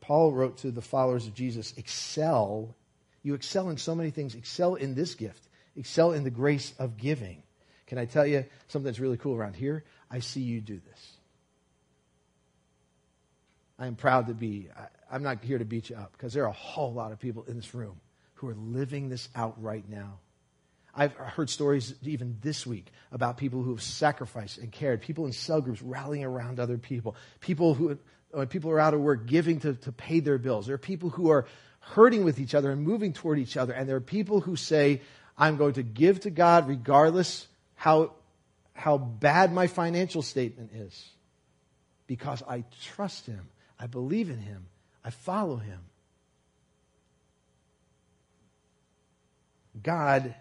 [0.00, 2.74] Paul wrote to the followers of Jesus, excel.
[3.22, 4.34] You excel in so many things.
[4.34, 5.42] Excel in this gift.
[5.76, 7.42] Excel in the grace of giving.
[7.86, 9.84] Can I tell you something that's really cool around here?
[10.10, 11.12] I see you do this.
[13.78, 14.68] I am proud to be,
[15.10, 17.20] I, am not here to beat you up because there are a whole lot of
[17.20, 18.00] people in this room
[18.34, 20.18] who are living this out right now.
[20.96, 25.32] I've heard stories even this week about people who have sacrificed and cared, people in
[25.32, 27.98] cell groups rallying around other people, people who,
[28.30, 30.66] when people are out of work, giving to, to pay their bills.
[30.66, 31.46] There are people who are
[31.80, 33.72] hurting with each other and moving toward each other.
[33.72, 35.02] And there are people who say,
[35.36, 38.12] I'm going to give to God regardless how,
[38.72, 41.10] how bad my financial statement is
[42.06, 43.50] because I trust Him.
[43.78, 44.66] I believe in him.
[45.04, 45.80] I follow him.
[49.82, 50.34] God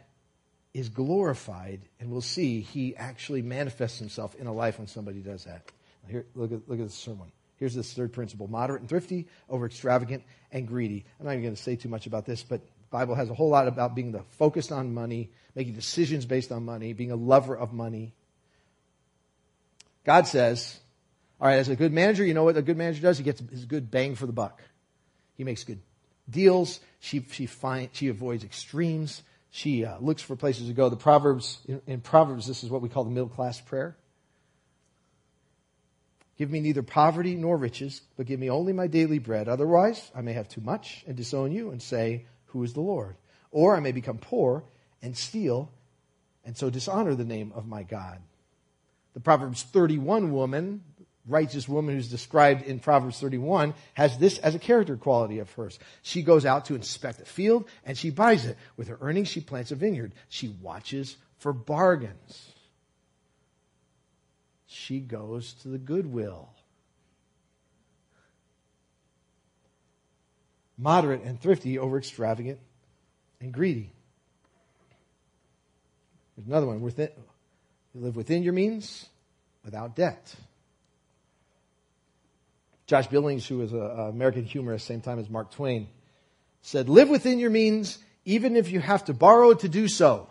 [0.76, 5.46] is glorified, and we'll see he actually manifests himself in a life when somebody does
[5.46, 5.72] that.
[6.06, 7.32] Here, look at, look at this sermon.
[7.56, 11.06] Here's this third principle moderate and thrifty, over extravagant and greedy.
[11.18, 12.60] I'm not even going to say too much about this, but
[12.92, 16.66] Bible has a whole lot about being the focused on money, making decisions based on
[16.66, 18.14] money, being a lover of money.
[20.04, 20.78] God says,
[21.40, 23.18] all right, as a good manager, you know what a good manager does?
[23.18, 24.62] He gets his good bang for the buck.
[25.36, 25.80] He makes good
[26.30, 26.82] deals.
[27.00, 29.24] She, she, find, she avoids extremes.
[29.56, 30.90] She uh, looks for places to go.
[30.90, 33.96] The Proverbs, in, in Proverbs, this is what we call the middle class prayer.
[36.38, 39.48] Give me neither poverty nor riches, but give me only my daily bread.
[39.48, 43.16] Otherwise, I may have too much and disown you and say, Who is the Lord?
[43.50, 44.66] Or I may become poor
[45.02, 45.72] and steal
[46.44, 48.20] and so dishonor the name of my God.
[49.14, 50.84] The Proverbs 31 woman
[51.28, 55.80] righteous woman who's described in Proverbs 31 has this as a character quality of hers.
[56.02, 58.58] She goes out to inspect a field and she buys it.
[58.78, 60.14] With her earnings, she plants a vineyard.
[60.30, 62.52] She watches for bargains.
[64.68, 66.50] She goes to the goodwill.
[70.78, 72.60] Moderate and thrifty over extravagant
[73.40, 73.92] and greedy.
[76.36, 76.82] There's another one.
[76.82, 77.10] Within,
[77.94, 79.08] you live within your means
[79.64, 80.36] without debt.
[82.88, 85.88] Josh Billings, who was an American humorist, the same time as Mark Twain,
[86.62, 90.30] said, live within your means, even if you have to borrow to do so.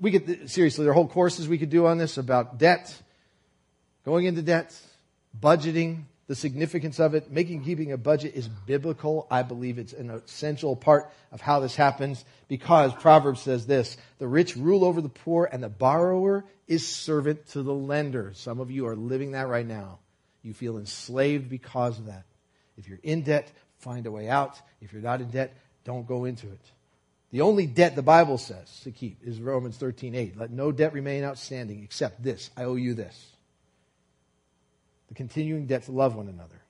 [0.00, 2.92] We could, seriously, there are whole courses we could do on this about debt,
[4.04, 4.76] going into debt,
[5.38, 7.30] budgeting, the significance of it.
[7.30, 9.26] Making keeping a budget is biblical.
[9.30, 14.26] I believe it's an essential part of how this happens because Proverbs says this the
[14.26, 18.32] rich rule over the poor, and the borrower is servant to the lender.
[18.34, 19.98] Some of you are living that right now.
[20.42, 22.24] You feel enslaved because of that.
[22.78, 24.58] If you're in debt, find a way out.
[24.80, 25.54] If you're not in debt,
[25.84, 26.72] don't go into it.
[27.30, 30.38] The only debt the Bible says to keep is Romans 13:8.
[30.38, 32.48] Let no debt remain outstanding except this.
[32.56, 33.31] I owe you this
[35.12, 36.62] the continuing debt to love one another.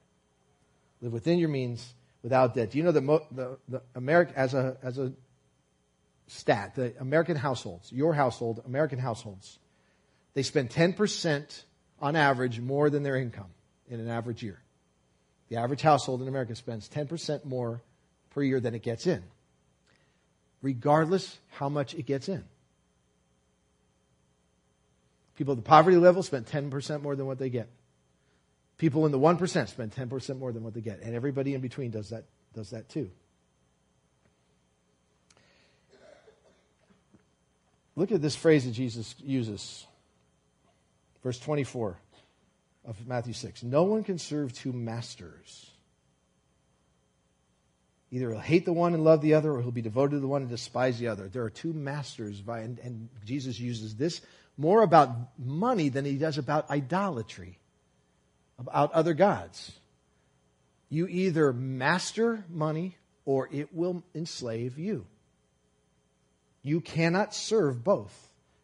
[1.01, 2.73] Live within your means without debt.
[2.73, 5.13] Do you know that mo- the, the American, as a, as a
[6.27, 9.61] stat, the American households, your household, American households,
[10.35, 11.63] they spend 10%
[12.01, 13.51] on average more than their income
[13.89, 14.61] in an average year.
[15.49, 17.81] The average household in America spends 10% more
[18.31, 19.23] per year than it gets in,
[20.63, 22.43] regardless how much it gets in.
[25.37, 27.69] People at the poverty level spend 10% more than what they get.
[28.83, 31.93] People in the 1% spend 10% more than what they get, and everybody in between
[31.93, 33.13] does that, does that too.
[37.95, 39.87] Look at this phrase that Jesus uses.
[41.23, 41.97] Verse 24
[42.85, 43.63] of Matthew 6.
[43.63, 45.71] No one can serve two masters.
[48.11, 50.27] Either he'll hate the one and love the other, or he'll be devoted to the
[50.27, 51.29] one and despise the other.
[51.29, 54.23] There are two masters, and, and Jesus uses this
[54.57, 57.61] more about money than he does about idolatry
[58.67, 59.73] about other gods.
[60.89, 65.07] You either master money or it will enslave you.
[66.63, 68.15] You cannot serve both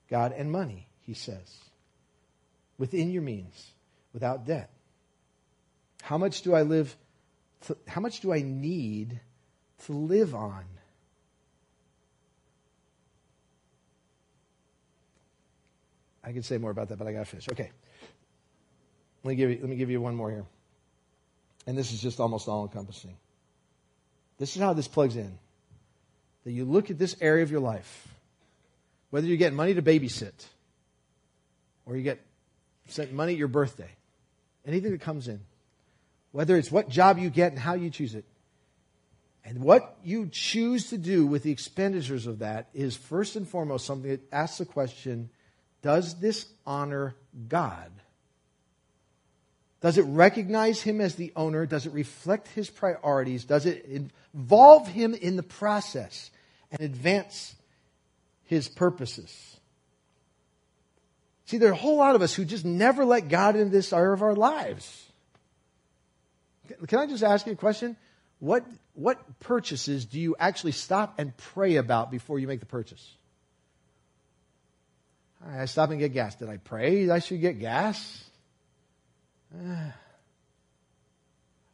[0.09, 1.57] God and money, he says,
[2.79, 3.73] within your means,
[4.13, 4.71] without debt.
[6.03, 6.97] How much do I live?
[7.67, 9.21] To, how much do I need
[9.87, 10.65] to live on?
[16.23, 17.49] I can say more about that, but I got to finish.
[17.51, 17.71] Okay.
[19.25, 20.45] Let me give you, let me give you one more here.
[21.67, 23.17] And this is just almost all encompassing.
[24.39, 25.39] This is how this plugs in.
[26.45, 28.09] That you look at this area of your life,
[29.11, 30.33] whether you get money to babysit,
[31.85, 32.21] or you get
[32.87, 33.91] sent money at your birthday,
[34.67, 35.41] anything that comes in,
[36.33, 38.25] whether it's what job you get and how you choose it,
[39.45, 43.87] and what you choose to do with the expenditures of that is first and foremost
[43.87, 45.31] something that asks the question
[45.83, 47.15] Does this honor
[47.49, 47.91] God?
[49.81, 51.65] Does it recognize him as the owner?
[51.65, 53.45] Does it reflect his priorities?
[53.45, 53.87] Does it
[54.35, 56.31] involve him in the process
[56.71, 57.55] and advance
[58.45, 59.57] his purposes?
[61.47, 63.93] See, there are a whole lot of us who just never let God into this
[63.93, 65.07] area of our lives.
[66.87, 67.97] Can I just ask you a question?
[68.41, 73.15] What, what purchases do you actually stop and pray about before you make the purchase?
[75.47, 76.35] I stop and get gas.
[76.35, 78.28] Did I pray I should get gas?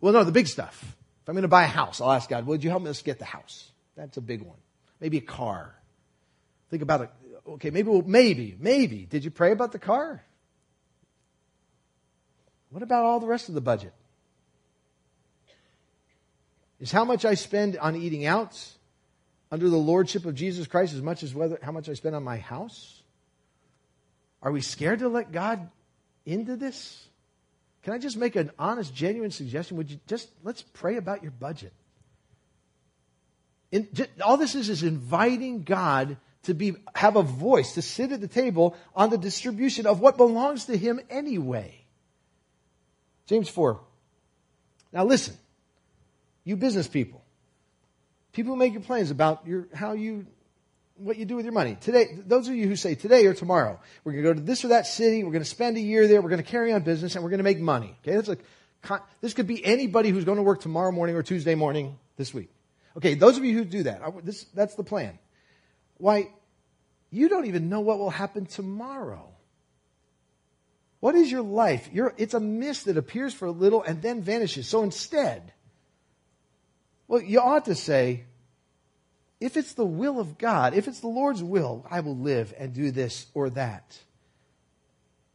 [0.01, 0.83] well, no, the big stuff.
[1.23, 3.19] If I'm going to buy a house, I'll ask God, would you help us get
[3.19, 3.71] the house?
[3.97, 4.59] That's a big one.
[5.01, 5.75] Maybe a car.
[6.71, 7.11] Think about it.
[7.47, 9.07] Okay, maybe, maybe, maybe.
[9.07, 10.23] Did you pray about the car?
[12.71, 13.93] What about all the rest of the budget?
[16.81, 18.61] Is how much I spend on eating out
[19.51, 22.25] under the lordship of Jesus Christ as much as whether, how much I spend on
[22.25, 23.01] my house?
[24.43, 25.71] Are we scared to let God
[26.27, 27.07] into this?
[27.85, 29.77] Can I just make an honest, genuine suggestion?
[29.77, 31.73] Would you just let's pray about your budget?
[33.93, 38.23] Just, all this is is inviting God to be have a voice to sit at
[38.23, 41.85] the table on the distribution of what belongs to Him anyway.
[43.27, 43.81] James four.
[44.91, 45.35] Now listen,
[46.43, 47.23] you business people,
[48.33, 50.27] people who make your plans about your how you
[50.97, 51.77] what you do with your money.
[51.81, 54.65] Today, those of you who say today or tomorrow, we're going to go to this
[54.65, 56.83] or that city, we're going to spend a year there, we're going to carry on
[56.83, 57.97] business, and we're going to make money.
[58.03, 61.55] Okay, that's a, this could be anybody who's going to work tomorrow morning or Tuesday
[61.55, 62.51] morning this week.
[62.97, 65.19] Okay, those of you who do that, this, that's the plan.
[65.97, 66.29] Why,
[67.11, 69.29] you don't even know what will happen tomorrow.
[71.01, 71.91] What is your life?
[71.93, 74.69] You're, it's a mist that appears for a little and then vanishes.
[74.69, 75.53] So instead,
[77.09, 78.25] well, you ought to say,
[79.45, 82.73] if it's the will of God, if it's the Lord's will, I will live and
[82.73, 83.99] do this or that.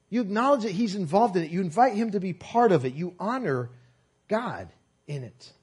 [0.09, 1.51] You acknowledge that He's involved in it.
[1.51, 2.95] You invite Him to be part of it.
[2.95, 3.69] You honor
[4.27, 4.69] God
[5.05, 5.53] in it.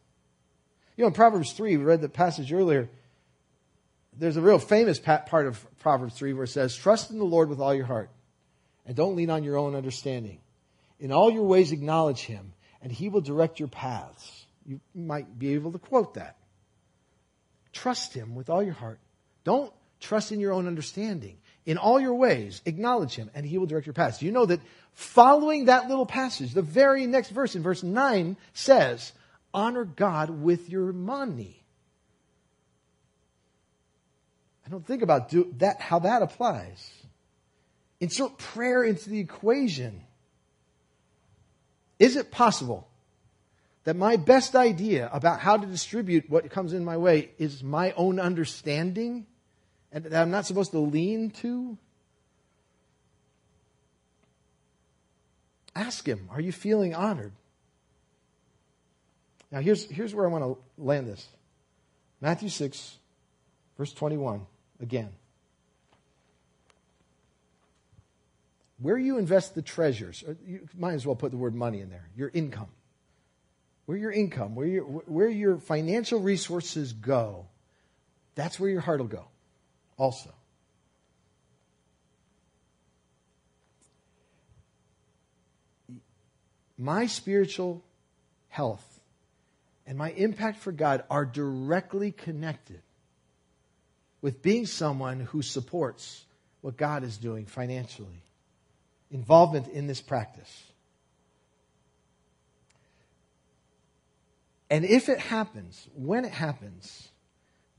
[0.96, 2.88] You know, in Proverbs 3, we read the passage earlier.
[4.16, 7.48] There's a real famous part of Proverbs 3 where it says, Trust in the Lord
[7.48, 8.10] with all your heart,
[8.86, 10.38] and don't lean on your own understanding.
[11.00, 14.46] In all your ways, acknowledge Him, and He will direct your paths.
[14.64, 16.35] you might be able to quote that.
[17.76, 18.98] Trust Him with all your heart.
[19.44, 19.70] Don't
[20.00, 21.36] trust in your own understanding.
[21.66, 24.22] In all your ways, acknowledge Him, and He will direct your paths.
[24.22, 24.60] You know that
[24.94, 29.12] following that little passage, the very next verse in verse 9 says,
[29.52, 31.62] Honor God with your money.
[34.64, 36.90] I don't think about do, that, how that applies.
[38.00, 40.02] Insert prayer into the equation.
[41.98, 42.88] Is it possible
[43.86, 47.92] that my best idea about how to distribute what comes in my way is my
[47.92, 49.24] own understanding
[49.92, 51.78] and that I'm not supposed to lean to?
[55.76, 57.30] Ask him, are you feeling honored?
[59.52, 61.28] Now, here's, here's where I want to land this
[62.20, 62.96] Matthew 6,
[63.78, 64.44] verse 21,
[64.80, 65.10] again.
[68.80, 71.88] Where you invest the treasures, uh, you might as well put the word money in
[71.88, 72.66] there, your income.
[73.86, 77.46] Where your income, where your, where your financial resources go,
[78.34, 79.24] that's where your heart will go
[79.96, 80.30] also.
[86.78, 87.82] My spiritual
[88.48, 89.00] health
[89.86, 92.82] and my impact for God are directly connected
[94.20, 96.24] with being someone who supports
[96.60, 98.22] what God is doing financially
[99.10, 100.64] involvement in this practice.
[104.70, 107.08] And if it happens, when it happens,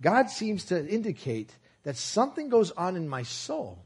[0.02, 1.52] God seems to indicate
[1.84, 3.86] that something goes on in my soul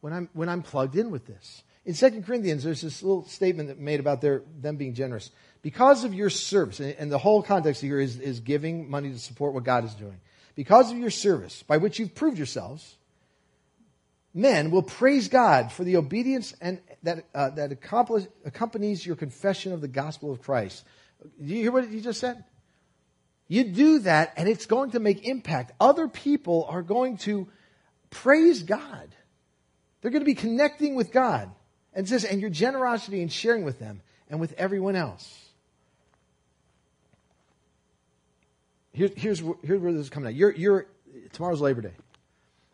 [0.00, 1.62] when I'm, when I'm plugged in with this.
[1.84, 5.30] In 2 Corinthians, there's this little statement that made about their, them being generous.
[5.62, 9.18] Because of your service, and, and the whole context here is, is giving money to
[9.18, 10.20] support what God is doing.
[10.54, 12.96] Because of your service, by which you've proved yourselves,
[14.34, 19.80] men will praise God for the obedience and that, uh, that accompanies your confession of
[19.80, 20.84] the gospel of Christ.
[21.22, 22.44] Do you hear what he just said?
[23.48, 25.72] You do that, and it's going to make impact.
[25.80, 27.48] Other people are going to
[28.10, 29.08] praise God.
[30.00, 31.50] They're going to be connecting with God.
[31.92, 35.48] And says, and your generosity and sharing with them and with everyone else.
[38.92, 40.34] Here, here's, here's where this is coming out.
[40.36, 40.86] You're, you're,
[41.32, 41.94] tomorrow's Labor Day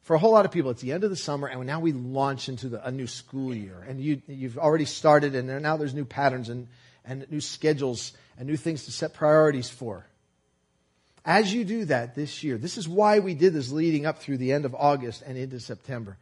[0.07, 1.91] for a whole lot of people, it's the end of the summer, and now we
[1.91, 3.85] launch into the, a new school year.
[3.89, 6.69] And you, you've already started, and now there's new patterns and,
[7.07, 10.07] and new schedules and new things to set priorities for.
[11.25, 14.39] As you do that this year, this is why we did this leading up through
[14.39, 16.17] the end of August and into September.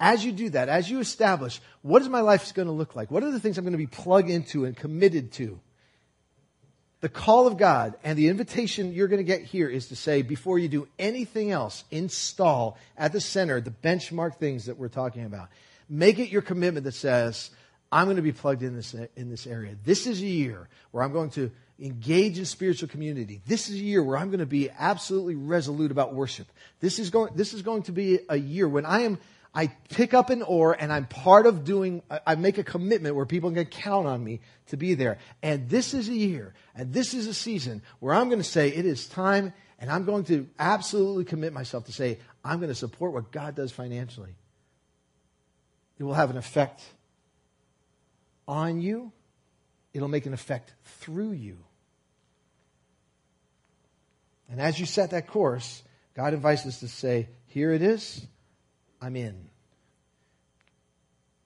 [0.00, 3.10] As you do that, as you establish what is my life going to look like,
[3.10, 5.60] what are the things I'm going to be plugged into and committed to,
[7.00, 10.22] the call of God and the invitation you're going to get here is to say,
[10.22, 15.24] before you do anything else, install at the center the benchmark things that we're talking
[15.24, 15.48] about.
[15.88, 17.50] Make it your commitment that says,
[17.90, 19.74] I'm going to be plugged in this, in this area.
[19.84, 23.40] This is a year where I'm going to engage in spiritual community.
[23.46, 26.48] This is a year where I'm going to be absolutely resolute about worship.
[26.80, 29.18] This is going, this is going to be a year when I am
[29.54, 33.26] I pick up an oar and I'm part of doing, I make a commitment where
[33.26, 35.18] people can count on me to be there.
[35.42, 38.68] And this is a year and this is a season where I'm going to say
[38.68, 42.74] it is time and I'm going to absolutely commit myself to say, I'm going to
[42.74, 44.34] support what God does financially.
[45.98, 46.82] It will have an effect
[48.48, 49.12] on you,
[49.92, 51.58] it'll make an effect through you.
[54.50, 55.82] And as you set that course,
[56.14, 58.26] God invites us to say, Here it is.
[59.00, 59.48] I'm in.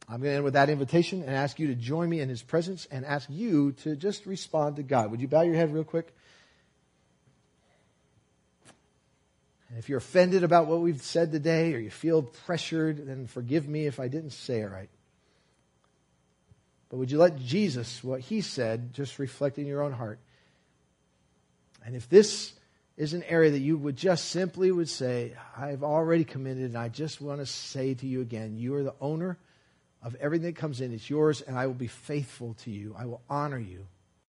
[0.08, 2.42] I'm going to end with that invitation and ask you to join me in his
[2.42, 5.10] presence and ask you to just respond to God.
[5.10, 6.14] Would you bow your head real quick?
[9.68, 13.66] And if you're offended about what we've said today or you feel pressured, then forgive
[13.66, 14.90] me if I didn't say it right.
[16.92, 20.18] But would you let Jesus, what he said, just reflect in your own heart?
[21.86, 22.52] And if this
[22.98, 26.90] is an area that you would just simply would say, I've already committed, and I
[26.90, 29.38] just want to say to you again, you are the owner
[30.02, 30.92] of everything that comes in.
[30.92, 32.94] It's yours, and I will be faithful to you.
[32.98, 33.86] I will honor you.